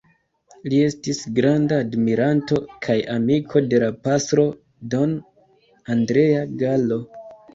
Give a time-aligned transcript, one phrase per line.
[0.71, 2.57] Li estis granda admiranto
[2.87, 4.45] kaj amiko de la pastro
[4.95, 5.13] Don
[5.97, 6.99] Andrea Gallo.